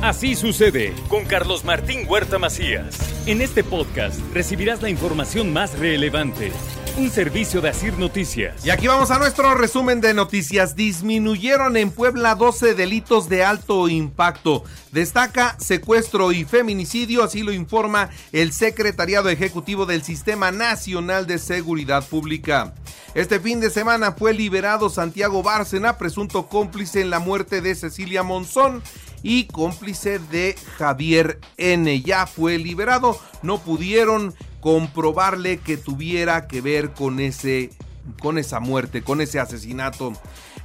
[0.00, 2.96] Así sucede con Carlos Martín Huerta Macías.
[3.26, 6.52] En este podcast recibirás la información más relevante.
[6.96, 8.64] Un servicio de Asir Noticias.
[8.64, 10.76] Y aquí vamos a nuestro resumen de noticias.
[10.76, 14.62] Disminuyeron en Puebla 12 delitos de alto impacto.
[14.92, 22.06] Destaca secuestro y feminicidio, así lo informa el Secretariado Ejecutivo del Sistema Nacional de Seguridad
[22.06, 22.72] Pública.
[23.14, 28.22] Este fin de semana fue liberado Santiago Bárcena, presunto cómplice en la muerte de Cecilia
[28.22, 28.82] Monzón
[29.22, 32.00] y cómplice de Javier N.
[32.02, 37.70] Ya fue liberado, no pudieron comprobarle que tuviera que ver con ese
[38.20, 40.12] con esa muerte, con ese asesinato.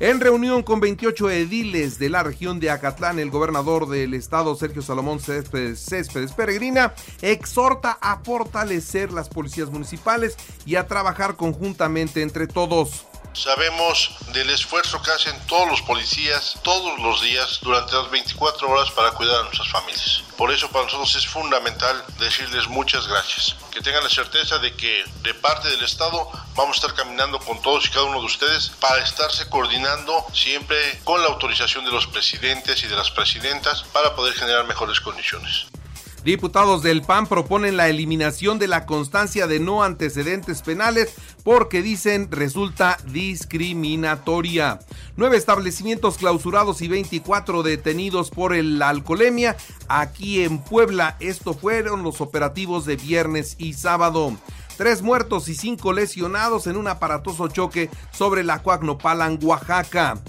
[0.00, 4.82] En reunión con 28 ediles de la región de Acatlán, el gobernador del estado, Sergio
[4.82, 12.46] Salomón Céspedes, Céspedes Peregrina, exhorta a fortalecer las policías municipales y a trabajar conjuntamente entre
[12.46, 13.06] todos.
[13.34, 18.90] Sabemos del esfuerzo que hacen todos los policías todos los días durante las 24 horas
[18.90, 20.22] para cuidar a nuestras familias.
[20.36, 23.56] Por eso para nosotros es fundamental decirles muchas gracias.
[23.70, 27.60] Que tengan la certeza de que de parte del Estado vamos a estar caminando con
[27.62, 32.06] todos y cada uno de ustedes para estarse coordinando siempre con la autorización de los
[32.06, 35.66] presidentes y de las presidentas para poder generar mejores condiciones.
[36.24, 42.28] Diputados del PAN proponen la eliminación de la constancia de no antecedentes penales porque dicen
[42.30, 44.78] resulta discriminatoria.
[45.16, 49.56] Nueve establecimientos clausurados y 24 detenidos por el alcoholemia
[49.88, 51.16] aquí en Puebla.
[51.18, 54.36] Esto fueron los operativos de viernes y sábado.
[54.76, 60.20] Tres muertos y cinco lesionados en un aparatoso choque sobre la Coagnopalan, Oaxaca.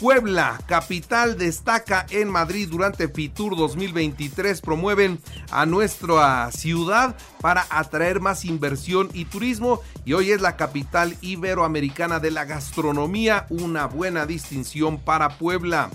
[0.00, 4.60] Puebla, capital, destaca en Madrid durante Fitur 2023.
[4.60, 5.18] Promueven
[5.50, 9.80] a nuestra ciudad para atraer más inversión y turismo.
[10.04, 13.46] Y hoy es la capital iberoamericana de la gastronomía.
[13.50, 15.90] Una buena distinción para Puebla.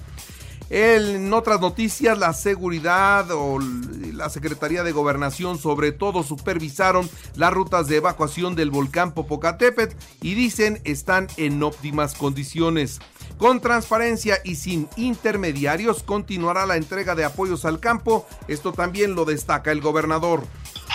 [0.69, 7.87] En otras noticias, la seguridad o la Secretaría de Gobernación sobre todo supervisaron las rutas
[7.87, 12.99] de evacuación del volcán Popocatépetl y dicen están en óptimas condiciones.
[13.43, 18.25] Con transparencia y sin intermediarios continuará la entrega de apoyos al campo.
[18.47, 20.47] Esto también lo destaca el gobernador.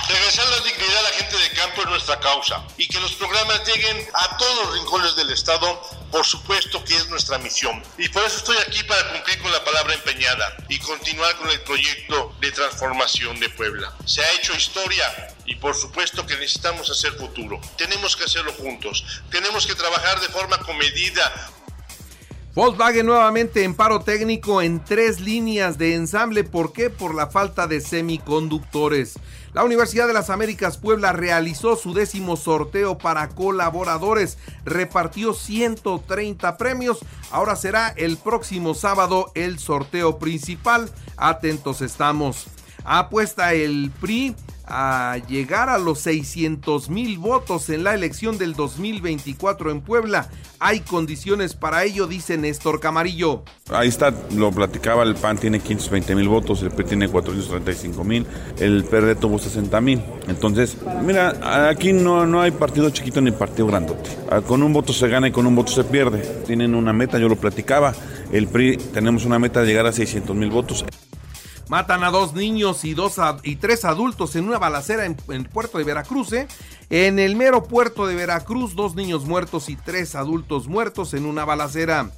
[0.09, 3.61] Regresar la dignidad a la gente de campo es nuestra causa y que los programas
[3.67, 5.79] lleguen a todos los rincones del Estado,
[6.11, 7.83] por supuesto que es nuestra misión.
[7.99, 11.61] Y por eso estoy aquí para cumplir con la palabra empeñada y continuar con el
[11.61, 13.95] proyecto de transformación de Puebla.
[14.07, 17.61] Se ha hecho historia y por supuesto que necesitamos hacer futuro.
[17.77, 19.05] Tenemos que hacerlo juntos.
[19.31, 21.51] Tenemos que trabajar de forma comedida,
[22.55, 26.43] Volkswagen nuevamente en paro técnico en tres líneas de ensamble.
[26.45, 26.91] ¿Por qué?
[26.91, 29.19] Por la falta de semiconductores.
[29.53, 34.39] La Universidad de las Américas Puebla realizó su décimo sorteo para colaboradores.
[34.65, 36.99] Repartió 130 premios.
[37.31, 40.91] Ahora será el próximo sábado el sorteo principal.
[41.17, 42.47] Atentos estamos.
[42.85, 44.35] Apuesta el PRI
[44.69, 50.29] a llegar a los 600 mil votos en la elección del 2024 en Puebla.
[50.61, 53.45] Hay condiciones para ello, dice Néstor Camarillo.
[53.71, 58.27] Ahí está, lo platicaba, el PAN tiene 520 mil votos, el PRI tiene 435 mil,
[58.59, 60.03] el PRD tuvo 60 mil.
[60.27, 64.11] Entonces, mira, aquí no, no hay partido chiquito ni partido grandote.
[64.31, 66.21] Ah, con un voto se gana y con un voto se pierde.
[66.47, 67.95] Tienen una meta, yo lo platicaba,
[68.33, 70.85] el PRI tenemos una meta de llegar a 600 mil votos.
[71.69, 75.79] Matan a dos niños y, dos y tres adultos en una balacera en, el puerto
[75.79, 76.33] de Veracruz.
[76.33, 76.49] ¿eh?
[76.89, 81.45] En el mero puerto de Veracruz, dos niños muertos y tres adultos muertos en una
[81.45, 82.11] balacera.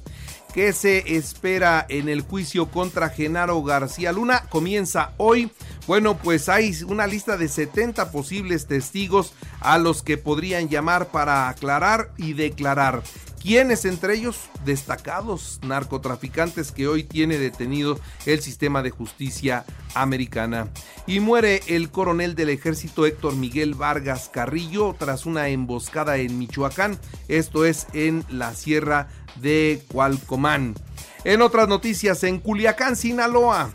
[0.53, 4.43] ¿Qué se espera en el juicio contra Genaro García Luna?
[4.49, 5.49] Comienza hoy.
[5.87, 11.47] Bueno, pues hay una lista de 70 posibles testigos a los que podrían llamar para
[11.47, 13.01] aclarar y declarar.
[13.41, 14.51] ¿Quiénes entre ellos?
[14.65, 19.65] Destacados narcotraficantes que hoy tiene detenido el sistema de justicia
[19.95, 20.67] americana.
[21.07, 26.99] Y muere el coronel del ejército Héctor Miguel Vargas Carrillo tras una emboscada en Michoacán,
[27.29, 29.07] esto es en la sierra
[29.37, 30.75] de Cualcomán.
[31.23, 33.71] En otras noticias, en Culiacán, Sinaloa,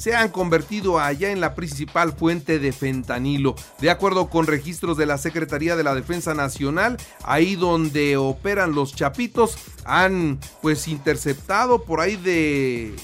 [0.00, 3.54] se han convertido allá en la principal fuente de fentanilo.
[3.80, 8.94] De acuerdo con registros de la Secretaría de la Defensa Nacional, ahí donde operan los
[8.94, 12.96] chapitos, han pues interceptado por ahí de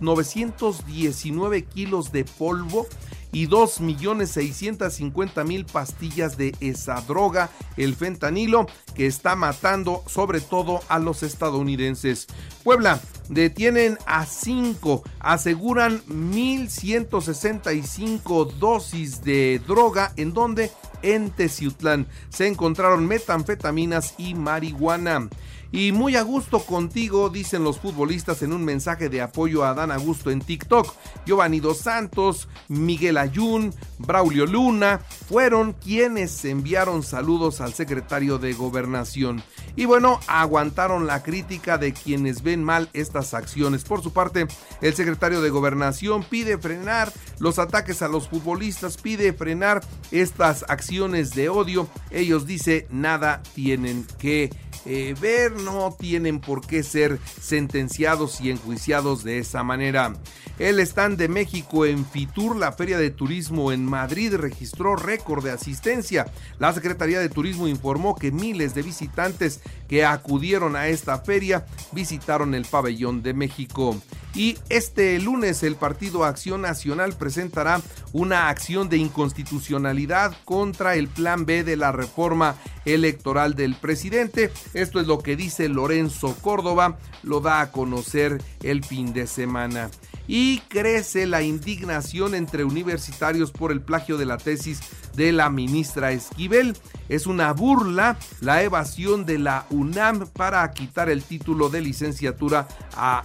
[0.00, 2.86] 919 kilos de polvo
[3.32, 11.22] y 2.650.000 pastillas de esa droga, el fentanilo, que está matando sobre todo a los
[11.22, 12.26] estadounidenses.
[12.62, 20.70] Puebla, detienen a 5, aseguran 1.165 dosis de droga en donde
[21.02, 25.30] en Teciutlán se encontraron metanfetaminas y marihuana.
[25.72, 29.90] Y muy a gusto contigo, dicen los futbolistas en un mensaje de apoyo a Dan
[29.90, 30.94] Augusto en TikTok.
[31.24, 39.42] Giovanni Dos Santos, Miguel Ayun, Braulio Luna fueron quienes enviaron saludos al secretario de Gobernación.
[39.74, 43.84] Y bueno, aguantaron la crítica de quienes ven mal estas acciones.
[43.84, 44.46] Por su parte,
[44.82, 47.10] el secretario de Gobernación pide frenar
[47.42, 51.88] los ataques a los futbolistas, pide frenar estas acciones de odio.
[52.12, 54.50] Ellos dice nada tienen que
[54.84, 60.14] eh, ver, no tienen por qué ser sentenciados y enjuiciados de esa manera.
[60.60, 65.50] El stand de México en Fitur, la Feria de Turismo en Madrid, registró récord de
[65.50, 66.30] asistencia.
[66.60, 72.54] La Secretaría de Turismo informó que miles de visitantes que acudieron a esta feria visitaron
[72.54, 74.00] el pabellón de México.
[74.34, 77.82] Y este lunes el Partido Acción Nacional presentará
[78.12, 84.50] una acción de inconstitucionalidad contra el Plan B de la reforma electoral del presidente.
[84.72, 89.90] Esto es lo que dice Lorenzo Córdoba, lo da a conocer el fin de semana.
[90.26, 94.80] Y crece la indignación entre universitarios por el plagio de la tesis
[95.14, 96.76] de la ministra Esquivel.
[97.08, 103.24] Es una burla la evasión de la UNAM para quitar el título de licenciatura a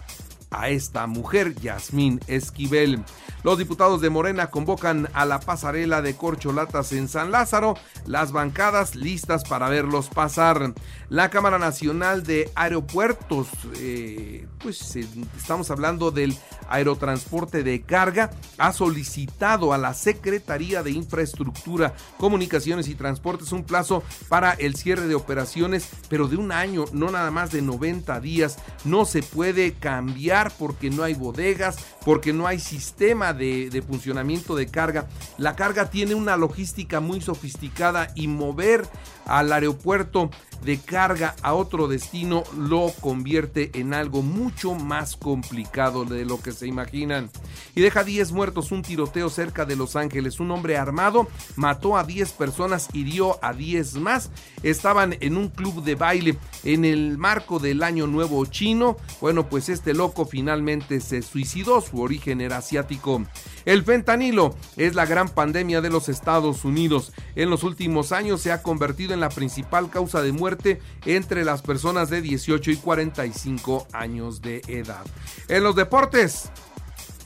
[0.52, 3.04] a esta mujer, Yasmín Esquivel.
[3.44, 8.96] Los diputados de Morena convocan a la pasarela de corcholatas en San Lázaro, las bancadas
[8.96, 10.74] listas para verlos pasar.
[11.10, 13.48] La Cámara Nacional de Aeropuertos,
[13.78, 15.08] eh, pues eh,
[15.38, 16.38] estamos hablando del
[16.70, 24.04] aerotransporte de carga, ha solicitado a la Secretaría de Infraestructura, Comunicaciones y Transportes un plazo
[24.28, 28.58] para el cierre de operaciones, pero de un año, no nada más de 90 días.
[28.84, 34.56] No se puede cambiar porque no hay bodegas, porque no hay sistema de, de funcionamiento
[34.56, 35.08] de carga.
[35.38, 38.88] La carga tiene una logística muy sofisticada y mover
[39.26, 40.30] al aeropuerto
[40.64, 46.52] de carga a otro destino lo convierte en algo mucho más complicado de lo que
[46.52, 47.30] se imaginan.
[47.76, 50.40] Y deja 10 muertos un tiroteo cerca de Los Ángeles.
[50.40, 54.32] Un hombre armado mató a 10 personas, hirió a 10 más.
[54.64, 58.98] Estaban en un club de baile en el marco del Año Nuevo Chino.
[59.22, 61.82] Bueno, pues este loco finalmente se suicidó.
[61.82, 63.24] Su origen era asiático.
[63.66, 67.14] El fentanilo es la gran pandemia de los Estados Unidos.
[67.36, 71.62] En los últimos años se ha convertido en la principal causa de muerte entre las
[71.62, 75.06] personas de 18 y 45 años de edad.
[75.48, 76.52] En los deportes,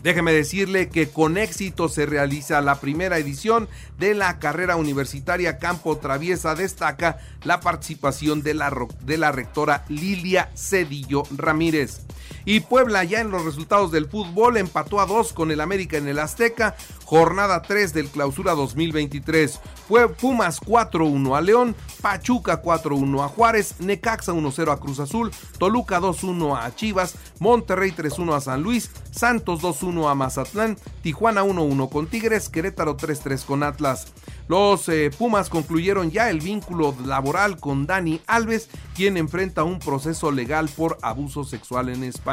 [0.04, 3.69] Déjeme decirle que con éxito se realiza la primera edición
[4.00, 6.56] de la carrera universitaria Campo Traviesa.
[6.56, 12.01] Destaca la participación de la, de la rectora Lilia Cedillo Ramírez.
[12.46, 16.08] Y Puebla ya en los resultados del fútbol empató a dos con el América en
[16.08, 19.60] el Azteca, jornada 3 del clausura 2023.
[19.88, 26.00] Fue Pumas 4-1 a León, Pachuca 4-1 a Juárez, Necaxa 1-0 a Cruz Azul, Toluca
[26.00, 32.08] 2-1 a Chivas, Monterrey 3-1 a San Luis, Santos 2-1 a Mazatlán, Tijuana 1-1 con
[32.08, 34.08] Tigres, Querétaro 3-3 con Atlas.
[34.48, 40.32] Los eh, Pumas concluyeron ya el vínculo laboral con Dani Alves, quien enfrenta un proceso
[40.32, 42.31] legal por abuso sexual en España.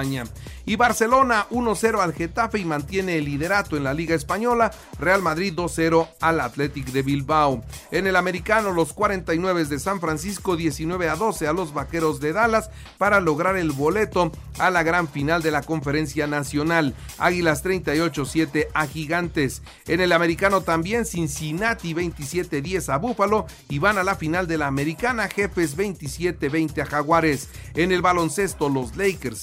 [0.66, 4.70] Y Barcelona 1-0 al Getafe y mantiene el liderato en la Liga Española.
[4.98, 7.62] Real Madrid 2-0 al Athletic de Bilbao.
[7.90, 12.70] En el americano, los 49 de San Francisco 19 12 a los Vaqueros de Dallas
[12.98, 16.94] para lograr el boleto a la gran final de la Conferencia Nacional.
[17.18, 19.62] Águilas 38-7 a Gigantes.
[19.86, 24.58] En el americano también Cincinnati 20 27-10 a Búfalo y van a la final de
[24.58, 27.48] la Americana, Jefes 27-20 a Jaguares.
[27.74, 29.38] En el baloncesto, los Lakers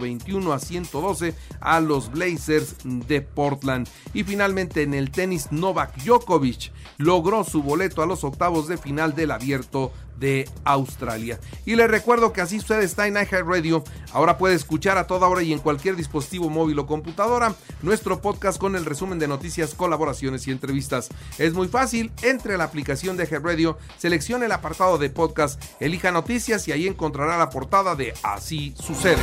[0.00, 3.88] 121 a 112 a los Blazers de Portland.
[4.14, 9.14] Y finalmente en el tenis, Novak Djokovic logró su boleto a los octavos de final
[9.14, 11.40] del abierto de Australia.
[11.64, 13.82] Y les recuerdo que así sucede está en Radio.
[14.12, 18.58] Ahora puede escuchar a toda hora y en cualquier dispositivo móvil o computadora nuestro podcast
[18.58, 21.08] con el resumen de noticias, colaboraciones y entrevistas.
[21.38, 26.12] Es muy fácil, entre a la aplicación de Radio, seleccione el apartado de podcast, elija
[26.12, 29.22] noticias y ahí encontrará la portada de Así sucede.